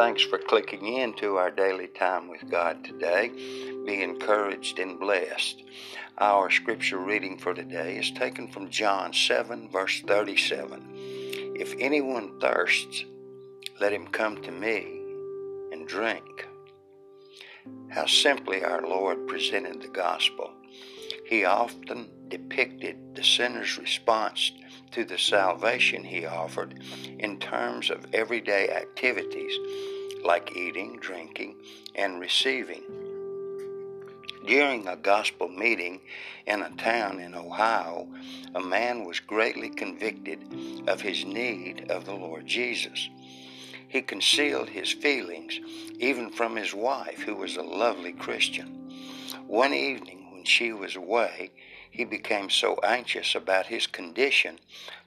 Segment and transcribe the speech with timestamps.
[0.00, 3.28] Thanks for clicking in to our daily time with God today.
[3.84, 5.62] Be encouraged and blessed.
[6.16, 10.92] Our scripture reading for today is taken from John 7, verse 37.
[11.54, 13.04] If anyone thirsts,
[13.78, 15.02] let him come to me
[15.70, 16.48] and drink.
[17.90, 20.50] How simply our Lord presented the gospel.
[21.26, 24.50] He often depicted the sinner's response
[24.92, 26.80] to the salvation he offered
[27.18, 29.58] in terms of everyday activities
[30.24, 31.56] like eating, drinking,
[31.94, 32.82] and receiving.
[34.46, 36.00] During a gospel meeting
[36.46, 38.08] in a town in Ohio,
[38.54, 40.40] a man was greatly convicted
[40.88, 43.08] of his need of the Lord Jesus.
[43.88, 45.60] He concealed his feelings
[45.98, 48.90] even from his wife, who was a lovely Christian.
[49.46, 51.50] One evening, when she was away,
[51.90, 54.58] he became so anxious about his condition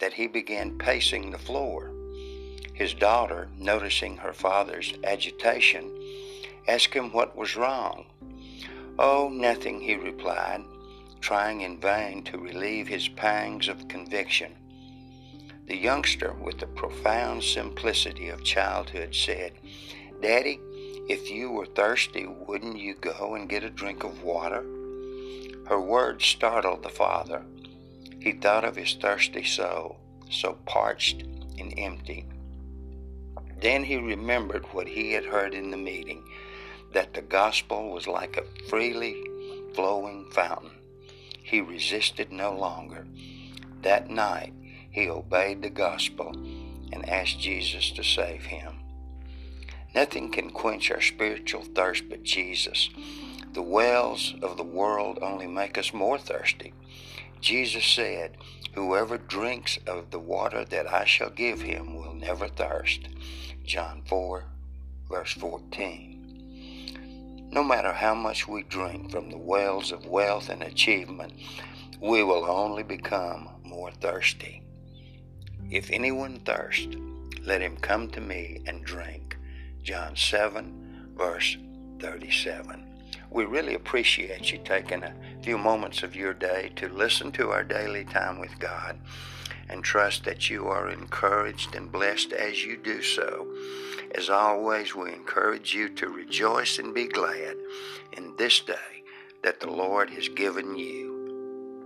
[0.00, 1.90] that he began pacing the floor.
[2.74, 5.90] His daughter, noticing her father's agitation,
[6.66, 8.06] asked him what was wrong.
[8.98, 10.64] Oh, nothing, he replied,
[11.20, 14.56] trying in vain to relieve his pangs of conviction.
[15.66, 19.52] The youngster, with the profound simplicity of childhood, said,
[20.20, 20.60] Daddy,
[21.08, 24.64] if you were thirsty, wouldn't you go and get a drink of water?
[25.66, 27.42] Her words startled the father.
[28.20, 29.96] He thought of his thirsty soul,
[30.30, 31.22] so parched
[31.58, 32.26] and empty.
[33.60, 36.22] Then he remembered what he had heard in the meeting
[36.92, 39.22] that the gospel was like a freely
[39.74, 40.70] flowing fountain.
[41.42, 43.06] He resisted no longer.
[43.82, 44.52] That night,
[44.90, 46.32] he obeyed the gospel
[46.92, 48.80] and asked Jesus to save him.
[49.94, 52.90] Nothing can quench our spiritual thirst but Jesus.
[53.54, 56.74] The wells of the world only make us more thirsty.
[57.40, 58.36] Jesus said,
[58.74, 63.02] Whoever drinks of the water that I shall give him will never thirst.
[63.64, 64.44] John 4,
[65.08, 67.48] verse 14.
[67.52, 71.34] No matter how much we drink from the wells of wealth and achievement,
[72.00, 74.64] we will only become more thirsty.
[75.70, 76.96] If anyone thirst,
[77.44, 79.36] let him come to me and drink.
[79.84, 81.56] John 7, verse
[82.00, 82.83] 37
[83.34, 85.12] we really appreciate you taking a
[85.42, 88.96] few moments of your day to listen to our daily time with God
[89.68, 93.48] and trust that you are encouraged and blessed as you do so.
[94.14, 97.56] As always, we encourage you to rejoice and be glad
[98.12, 99.02] in this day
[99.42, 101.84] that the Lord has given you.